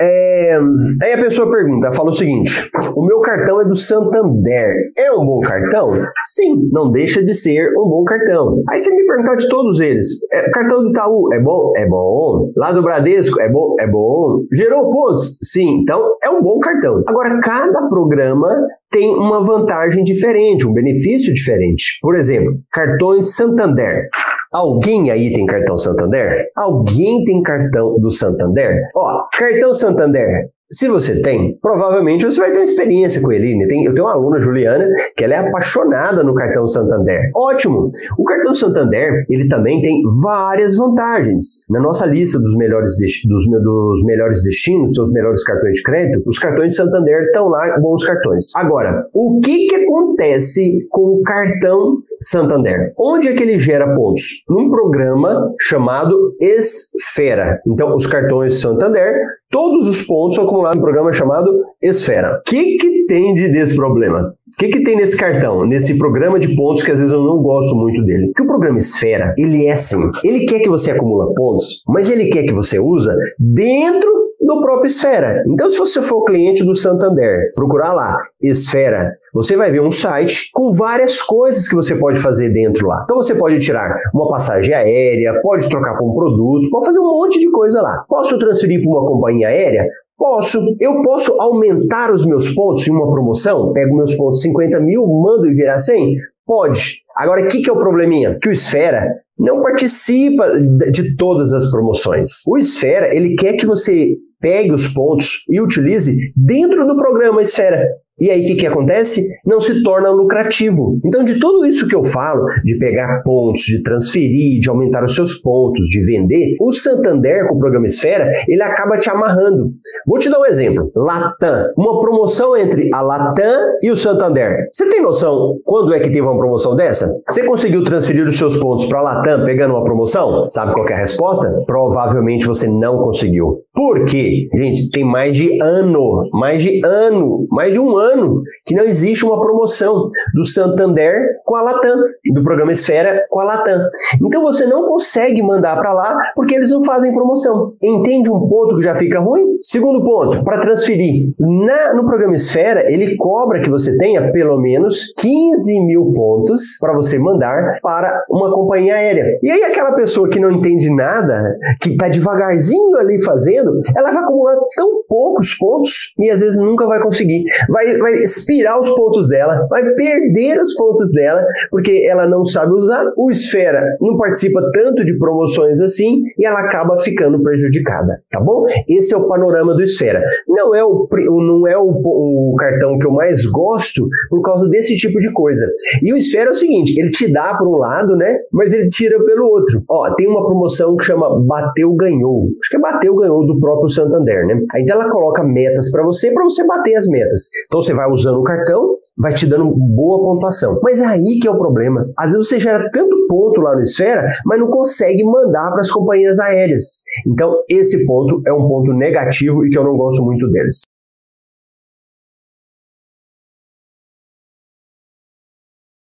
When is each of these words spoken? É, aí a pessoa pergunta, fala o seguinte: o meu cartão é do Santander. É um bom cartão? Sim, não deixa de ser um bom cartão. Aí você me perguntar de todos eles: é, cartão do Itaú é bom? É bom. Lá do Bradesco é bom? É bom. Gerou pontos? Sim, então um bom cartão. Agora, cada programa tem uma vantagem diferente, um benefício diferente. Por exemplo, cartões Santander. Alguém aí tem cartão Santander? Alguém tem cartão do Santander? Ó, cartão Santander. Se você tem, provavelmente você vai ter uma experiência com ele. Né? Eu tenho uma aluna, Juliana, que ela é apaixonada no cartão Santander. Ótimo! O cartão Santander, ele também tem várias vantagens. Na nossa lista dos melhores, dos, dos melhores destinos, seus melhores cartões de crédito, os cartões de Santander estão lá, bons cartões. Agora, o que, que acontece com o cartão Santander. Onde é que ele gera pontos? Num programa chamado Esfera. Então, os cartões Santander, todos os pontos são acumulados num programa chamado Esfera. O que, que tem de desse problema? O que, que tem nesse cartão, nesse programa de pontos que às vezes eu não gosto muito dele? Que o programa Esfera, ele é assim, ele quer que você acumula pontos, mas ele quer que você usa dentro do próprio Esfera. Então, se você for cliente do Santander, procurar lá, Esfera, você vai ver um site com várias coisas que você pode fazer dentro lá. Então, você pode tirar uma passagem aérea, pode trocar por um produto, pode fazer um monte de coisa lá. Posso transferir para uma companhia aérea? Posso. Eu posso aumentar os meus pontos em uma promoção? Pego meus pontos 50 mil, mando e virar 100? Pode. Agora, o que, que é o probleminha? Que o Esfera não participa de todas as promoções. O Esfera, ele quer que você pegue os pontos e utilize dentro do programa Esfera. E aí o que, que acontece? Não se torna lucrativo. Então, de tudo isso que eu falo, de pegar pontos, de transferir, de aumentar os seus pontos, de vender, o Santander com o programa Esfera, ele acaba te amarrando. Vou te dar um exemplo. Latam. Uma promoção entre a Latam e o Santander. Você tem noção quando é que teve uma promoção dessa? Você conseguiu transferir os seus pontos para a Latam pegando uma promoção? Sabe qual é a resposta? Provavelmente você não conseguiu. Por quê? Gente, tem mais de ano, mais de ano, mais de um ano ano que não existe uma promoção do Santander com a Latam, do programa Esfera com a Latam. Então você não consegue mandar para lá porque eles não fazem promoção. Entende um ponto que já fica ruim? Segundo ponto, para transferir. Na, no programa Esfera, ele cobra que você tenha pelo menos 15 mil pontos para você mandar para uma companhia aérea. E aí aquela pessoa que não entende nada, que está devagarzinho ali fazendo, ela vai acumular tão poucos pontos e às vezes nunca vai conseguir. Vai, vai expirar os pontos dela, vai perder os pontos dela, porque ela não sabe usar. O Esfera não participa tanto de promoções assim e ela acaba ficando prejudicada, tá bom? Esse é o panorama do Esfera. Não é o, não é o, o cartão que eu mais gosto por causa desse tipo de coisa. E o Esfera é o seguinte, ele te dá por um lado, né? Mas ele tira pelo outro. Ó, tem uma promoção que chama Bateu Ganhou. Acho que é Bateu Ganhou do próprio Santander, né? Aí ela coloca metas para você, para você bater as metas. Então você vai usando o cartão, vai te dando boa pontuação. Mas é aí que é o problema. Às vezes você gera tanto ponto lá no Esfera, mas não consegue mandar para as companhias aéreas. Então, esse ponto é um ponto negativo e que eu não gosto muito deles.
É, 0.00 0.56
aí 1.02 1.12
a 1.12 1.22
pessoa 1.22 1.50
pergunta, 1.50 1.92
fala 1.92 2.10
o 2.10 2.12
seguinte: 2.12 2.70
o 2.94 3.04
meu 3.04 3.20
cartão 3.20 3.60
é 3.60 3.64
do 3.64 3.74
Santander. 3.74 4.92
É 4.96 5.12
um 5.12 5.26
bom 5.26 5.40
cartão? 5.40 5.92
Sim, 6.24 6.68
não 6.70 6.92
deixa 6.92 7.22
de 7.24 7.34
ser 7.34 7.68
um 7.76 7.88
bom 7.88 8.04
cartão. 8.04 8.62
Aí 8.70 8.78
você 8.78 8.94
me 8.94 9.04
perguntar 9.04 9.34
de 9.34 9.48
todos 9.48 9.80
eles: 9.80 10.06
é, 10.32 10.50
cartão 10.50 10.82
do 10.82 10.90
Itaú 10.90 11.32
é 11.32 11.40
bom? 11.40 11.72
É 11.76 11.86
bom. 11.88 12.52
Lá 12.56 12.72
do 12.72 12.82
Bradesco 12.82 13.40
é 13.40 13.50
bom? 13.50 13.74
É 13.80 13.86
bom. 13.88 14.44
Gerou 14.52 14.88
pontos? 14.88 15.36
Sim, 15.42 15.80
então 15.82 16.00
um 16.38 16.42
bom 16.42 16.58
cartão. 16.58 17.02
Agora, 17.06 17.38
cada 17.40 17.88
programa 17.88 18.48
tem 18.90 19.10
uma 19.10 19.44
vantagem 19.44 20.02
diferente, 20.04 20.66
um 20.66 20.72
benefício 20.72 21.32
diferente. 21.32 21.98
Por 22.00 22.14
exemplo, 22.16 22.52
cartões 22.72 23.34
Santander. 23.34 24.08
Alguém 24.52 25.10
aí 25.10 25.32
tem 25.32 25.44
cartão 25.44 25.76
Santander? 25.76 26.46
Alguém 26.56 27.22
tem 27.24 27.42
cartão 27.42 27.98
do 28.00 28.10
Santander? 28.10 28.80
Ó, 28.96 29.26
cartão 29.36 29.74
Santander. 29.74 30.48
Se 30.70 30.86
você 30.86 31.22
tem, 31.22 31.58
provavelmente 31.62 32.26
você 32.26 32.38
vai 32.38 32.52
ter 32.52 32.58
uma 32.58 32.64
experiência 32.64 33.22
com 33.22 33.32
ele. 33.32 33.56
Né? 33.56 33.64
Eu 33.64 33.94
tenho 33.94 34.06
uma 34.06 34.12
aluna, 34.12 34.38
Juliana, 34.38 34.86
que 35.16 35.24
ela 35.24 35.34
é 35.34 35.38
apaixonada 35.38 36.22
no 36.22 36.34
cartão 36.34 36.66
Santander. 36.66 37.30
Ótimo! 37.34 37.90
O 38.18 38.24
cartão 38.24 38.52
Santander, 38.52 39.24
ele 39.30 39.48
também 39.48 39.80
tem 39.80 40.02
várias 40.22 40.76
vantagens. 40.76 41.64
Na 41.70 41.80
nossa 41.80 42.04
lista 42.04 42.38
dos 42.38 42.54
melhores, 42.54 42.92
dos, 43.26 43.46
dos 43.46 44.04
melhores 44.04 44.42
destinos, 44.42 44.92
seus 44.92 45.10
melhores 45.10 45.42
cartões 45.42 45.78
de 45.78 45.82
crédito, 45.82 46.22
os 46.26 46.38
cartões 46.38 46.68
de 46.68 46.76
Santander 46.76 47.22
estão 47.22 47.48
lá, 47.48 47.78
bons 47.80 48.04
cartões. 48.04 48.54
Agora, 48.54 49.06
o 49.14 49.40
que, 49.40 49.68
que 49.68 49.74
acontece 49.74 50.86
com 50.90 51.18
o 51.18 51.22
cartão 51.22 52.02
Santander. 52.20 52.92
Onde 52.98 53.28
é 53.28 53.34
que 53.34 53.42
ele 53.42 53.58
gera 53.58 53.94
pontos? 53.94 54.22
Num 54.48 54.70
programa 54.70 55.52
chamado 55.60 56.34
Esfera. 56.40 57.60
Então, 57.66 57.94
os 57.94 58.06
cartões 58.06 58.60
Santander, 58.60 59.14
todos 59.50 59.88
os 59.88 60.02
pontos 60.02 60.36
são 60.36 60.44
acumulados 60.44 60.76
num 60.76 60.82
programa 60.82 61.12
chamado 61.12 61.50
Esfera. 61.82 62.38
O 62.38 62.42
que, 62.48 62.76
que 62.76 63.06
tem 63.06 63.34
de 63.34 63.48
desse 63.48 63.76
problema? 63.76 64.34
O 64.54 64.58
que, 64.58 64.68
que 64.68 64.82
tem 64.82 64.96
nesse 64.96 65.16
cartão, 65.16 65.66
nesse 65.66 65.96
programa 65.98 66.38
de 66.38 66.54
pontos 66.56 66.82
que 66.82 66.90
às 66.90 66.98
vezes 66.98 67.12
eu 67.12 67.22
não 67.22 67.42
gosto 67.42 67.76
muito 67.76 68.04
dele? 68.04 68.32
Que 68.34 68.42
o 68.42 68.46
programa 68.46 68.78
Esfera, 68.78 69.34
ele 69.38 69.66
é 69.66 69.72
assim, 69.72 70.00
ele 70.24 70.46
quer 70.46 70.60
que 70.60 70.68
você 70.68 70.90
acumula 70.90 71.32
pontos, 71.34 71.82
mas 71.88 72.08
ele 72.08 72.26
quer 72.26 72.44
que 72.44 72.52
você 72.52 72.78
usa 72.78 73.16
dentro 73.38 74.27
do 74.48 74.62
próprio 74.62 74.86
Esfera. 74.86 75.44
Então, 75.46 75.68
se 75.68 75.78
você 75.78 76.00
for 76.00 76.24
cliente 76.24 76.64
do 76.64 76.74
Santander, 76.74 77.52
procurar 77.54 77.92
lá, 77.92 78.16
Esfera, 78.42 79.12
você 79.32 79.56
vai 79.56 79.70
ver 79.70 79.82
um 79.82 79.90
site 79.90 80.50
com 80.54 80.72
várias 80.72 81.20
coisas 81.20 81.68
que 81.68 81.74
você 81.74 81.94
pode 81.94 82.18
fazer 82.18 82.48
dentro 82.50 82.88
lá. 82.88 83.02
Então, 83.04 83.18
você 83.18 83.34
pode 83.34 83.58
tirar 83.58 83.94
uma 84.14 84.28
passagem 84.30 84.74
aérea, 84.74 85.38
pode 85.42 85.68
trocar 85.68 85.98
por 85.98 86.10
um 86.10 86.14
produto, 86.14 86.70
pode 86.70 86.86
fazer 86.86 86.98
um 86.98 87.04
monte 87.04 87.38
de 87.38 87.50
coisa 87.50 87.82
lá. 87.82 88.04
Posso 88.08 88.38
transferir 88.38 88.80
para 88.80 88.90
uma 88.90 89.06
companhia 89.06 89.48
aérea? 89.48 89.86
Posso. 90.16 90.58
Eu 90.80 91.02
posso 91.02 91.38
aumentar 91.40 92.12
os 92.12 92.24
meus 92.24 92.52
pontos 92.54 92.88
em 92.88 92.90
uma 92.90 93.12
promoção? 93.12 93.72
Pego 93.74 93.96
meus 93.96 94.14
pontos 94.14 94.40
50 94.40 94.80
mil, 94.80 95.06
mando 95.06 95.46
e 95.46 95.52
virar 95.52 95.78
100? 95.78 96.14
Pode. 96.46 97.02
Agora, 97.14 97.42
o 97.42 97.48
que, 97.48 97.60
que 97.60 97.68
é 97.68 97.72
o 97.72 97.78
probleminha? 97.78 98.38
Que 98.40 98.48
o 98.48 98.52
Esfera 98.52 99.06
não 99.38 99.60
participa 99.60 100.58
de 100.90 101.14
todas 101.16 101.52
as 101.52 101.70
promoções. 101.70 102.28
O 102.48 102.56
Esfera, 102.56 103.14
ele 103.14 103.34
quer 103.34 103.52
que 103.52 103.66
você 103.66 104.16
pegue 104.40 104.72
os 104.72 104.88
pontos 104.88 105.44
e 105.48 105.60
utilize 105.60 106.12
dentro 106.36 106.86
do 106.86 106.96
programa 106.96 107.42
Esfera. 107.42 107.84
E 108.20 108.30
aí 108.30 108.42
o 108.42 108.46
que, 108.46 108.56
que 108.56 108.66
acontece? 108.66 109.22
Não 109.46 109.60
se 109.60 109.82
torna 109.82 110.10
lucrativo. 110.10 110.98
Então, 111.04 111.22
de 111.22 111.38
tudo 111.38 111.64
isso 111.64 111.86
que 111.86 111.94
eu 111.94 112.02
falo, 112.02 112.44
de 112.64 112.76
pegar 112.78 113.22
pontos, 113.22 113.62
de 113.62 113.82
transferir, 113.82 114.60
de 114.60 114.68
aumentar 114.68 115.04
os 115.04 115.14
seus 115.14 115.34
pontos, 115.34 115.86
de 115.86 116.04
vender, 116.04 116.56
o 116.60 116.72
Santander 116.72 117.46
com 117.48 117.54
o 117.54 117.58
programa 117.58 117.86
Esfera, 117.86 118.30
ele 118.48 118.62
acaba 118.62 118.98
te 118.98 119.08
amarrando. 119.08 119.70
Vou 120.06 120.18
te 120.18 120.28
dar 120.28 120.40
um 120.40 120.46
exemplo. 120.46 120.90
Latam. 120.96 121.72
Uma 121.76 122.00
promoção 122.00 122.56
entre 122.56 122.88
a 122.92 123.00
Latam 123.00 123.60
e 123.82 123.90
o 123.90 123.96
Santander. 123.96 124.68
Você 124.72 124.88
tem 124.90 125.00
noção 125.00 125.58
quando 125.64 125.94
é 125.94 126.00
que 126.00 126.10
teve 126.10 126.22
uma 126.22 126.36
promoção 126.36 126.74
dessa? 126.74 127.08
Você 127.28 127.44
conseguiu 127.44 127.84
transferir 127.84 128.26
os 128.26 128.36
seus 128.36 128.56
pontos 128.56 128.84
para 128.86 128.98
a 128.98 129.02
Latam 129.02 129.44
pegando 129.44 129.74
uma 129.74 129.84
promoção? 129.84 130.48
Sabe 130.50 130.72
qual 130.72 130.88
é 130.88 130.94
a 130.94 130.98
resposta? 130.98 131.52
Provavelmente 131.66 132.46
você 132.46 132.66
não 132.66 132.98
conseguiu. 132.98 133.62
Por 133.74 134.04
quê? 134.04 134.48
Gente, 134.54 134.90
tem 134.90 135.04
mais 135.04 135.36
de 135.36 135.60
ano, 135.62 136.28
mais 136.32 136.62
de 136.62 136.84
ano, 136.84 137.46
mais 137.50 137.72
de 137.72 137.78
um 137.78 137.96
ano 137.96 138.07
ano 138.08 138.42
que 138.64 138.74
não 138.74 138.84
existe 138.84 139.24
uma 139.24 139.40
promoção 139.40 140.06
do 140.34 140.44
Santander 140.44 141.14
com 141.44 141.54
a 141.56 141.62
Latam, 141.62 141.98
do 142.32 142.42
programa 142.42 142.72
Esfera 142.72 143.26
com 143.30 143.40
a 143.40 143.44
Latam. 143.44 143.80
Então 144.22 144.42
você 144.42 144.66
não 144.66 144.86
consegue 144.88 145.42
mandar 145.42 145.76
para 145.76 145.92
lá 145.92 146.18
porque 146.34 146.54
eles 146.54 146.70
não 146.70 146.82
fazem 146.82 147.12
promoção. 147.12 147.74
Entende 147.82 148.30
um 148.30 148.48
ponto 148.48 148.76
que 148.76 148.82
já 148.82 148.94
fica 148.94 149.20
ruim? 149.20 149.58
Segundo 149.62 150.04
ponto, 150.04 150.44
para 150.44 150.60
transferir. 150.60 151.32
Na, 151.38 151.94
no 151.94 152.06
programa 152.06 152.34
Esfera, 152.34 152.90
ele 152.92 153.16
cobra 153.16 153.60
que 153.60 153.70
você 153.70 153.96
tenha 153.96 154.30
pelo 154.32 154.58
menos 154.58 155.12
15 155.16 155.80
mil 155.80 156.12
pontos 156.12 156.78
para 156.80 156.94
você 156.94 157.18
mandar 157.18 157.78
para 157.82 158.24
uma 158.30 158.52
companhia 158.52 158.94
aérea. 158.94 159.38
E 159.42 159.50
aí 159.50 159.64
aquela 159.64 159.92
pessoa 159.94 160.28
que 160.28 160.38
não 160.38 160.50
entende 160.50 160.94
nada, 160.94 161.56
que 161.80 161.90
está 161.90 162.08
devagarzinho 162.08 162.96
ali 162.96 163.22
fazendo, 163.22 163.80
ela 163.96 164.12
vai 164.12 164.22
acumular 164.22 164.56
tão 164.76 165.02
poucos 165.08 165.54
pontos 165.54 166.14
e 166.18 166.30
às 166.30 166.40
vezes 166.40 166.56
nunca 166.56 166.86
vai 166.86 167.00
conseguir. 167.00 167.44
Vai, 167.68 167.97
vai 167.98 168.14
expirar 168.16 168.78
os 168.80 168.88
pontos 168.90 169.28
dela, 169.28 169.66
vai 169.68 169.82
perder 169.94 170.60
os 170.60 170.74
pontos 170.74 171.12
dela, 171.12 171.44
porque 171.70 172.04
ela 172.06 172.26
não 172.26 172.44
sabe 172.44 172.72
usar. 172.72 173.04
O 173.16 173.30
Esfera 173.30 173.84
não 174.00 174.16
participa 174.16 174.60
tanto 174.72 175.04
de 175.04 175.16
promoções 175.18 175.80
assim 175.80 176.22
e 176.38 176.44
ela 176.44 176.60
acaba 176.60 176.98
ficando 176.98 177.42
prejudicada, 177.42 178.22
tá 178.30 178.40
bom? 178.40 178.64
Esse 178.88 179.14
é 179.14 179.16
o 179.16 179.28
panorama 179.28 179.74
do 179.74 179.82
Esfera. 179.82 180.22
Não 180.46 180.74
é 180.74 180.84
o, 180.84 181.08
não 181.10 181.66
é 181.66 181.76
o, 181.76 181.88
o 181.88 182.54
cartão 182.58 182.98
que 182.98 183.06
eu 183.06 183.12
mais 183.12 183.44
gosto 183.46 184.06
por 184.28 184.42
causa 184.42 184.68
desse 184.68 184.96
tipo 184.96 185.18
de 185.18 185.32
coisa. 185.32 185.66
E 186.02 186.12
o 186.12 186.16
Esfera 186.16 186.48
é 186.48 186.50
o 186.50 186.54
seguinte, 186.54 186.98
ele 186.98 187.10
te 187.10 187.32
dá 187.32 187.56
por 187.56 187.68
um 187.68 187.78
lado, 187.78 188.16
né? 188.16 188.38
Mas 188.52 188.72
ele 188.72 188.88
tira 188.88 189.22
pelo 189.24 189.46
outro. 189.46 189.82
Ó, 189.88 190.14
tem 190.14 190.28
uma 190.28 190.44
promoção 190.44 190.96
que 190.96 191.04
chama 191.04 191.28
Bateu 191.46 191.94
Ganhou. 191.94 192.48
Acho 192.60 192.70
que 192.70 192.76
é 192.76 192.80
Bateu 192.80 193.14
Ganhou 193.14 193.46
do 193.46 193.58
próprio 193.58 193.88
Santander, 193.88 194.46
né? 194.46 194.60
Aí 194.74 194.84
ela 194.88 195.08
coloca 195.08 195.42
metas 195.42 195.90
para 195.90 196.04
você, 196.04 196.30
para 196.32 196.44
você 196.44 196.66
bater 196.66 196.94
as 196.94 197.06
metas. 197.08 197.48
Então 197.66 197.80
você 197.88 197.94
vai 197.94 198.06
usando 198.10 198.38
o 198.38 198.42
cartão, 198.42 198.96
vai 199.16 199.32
te 199.32 199.46
dando 199.46 199.74
boa 199.74 200.22
pontuação. 200.22 200.78
Mas 200.82 201.00
é 201.00 201.06
aí 201.06 201.38
que 201.40 201.48
é 201.48 201.50
o 201.50 201.58
problema. 201.58 202.00
Às 202.18 202.32
vezes 202.32 202.48
você 202.48 202.60
gera 202.60 202.88
tanto 202.92 203.16
ponto 203.26 203.60
lá 203.62 203.74
no 203.74 203.82
Esfera, 203.82 204.26
mas 204.44 204.60
não 204.60 204.68
consegue 204.68 205.24
mandar 205.24 205.70
para 205.70 205.80
as 205.80 205.90
companhias 205.90 206.38
aéreas. 206.38 207.02
Então, 207.26 207.54
esse 207.68 208.04
ponto 208.06 208.42
é 208.46 208.52
um 208.52 208.68
ponto 208.68 208.92
negativo 208.92 209.64
e 209.64 209.70
que 209.70 209.78
eu 209.78 209.84
não 209.84 209.96
gosto 209.96 210.22
muito 210.22 210.48
deles. 210.50 210.82